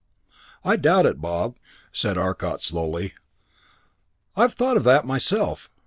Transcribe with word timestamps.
"I 0.65 0.77
doubt 0.77 1.05
it, 1.05 1.21
Bob," 1.21 1.57
said 1.91 2.17
Arcot 2.17 2.59
slowly. 2.63 3.13
"I've 4.35 4.53
thought 4.55 4.75
of 4.77 4.83
that 4.85 5.05
myself. 5.05 5.69